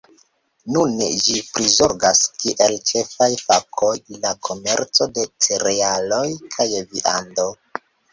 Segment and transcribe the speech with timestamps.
[0.75, 3.91] Nune ĝi prizorgas kiel ĉefaj fakoj
[4.23, 6.23] la komerco de cerealoj
[6.57, 7.47] kaj viando.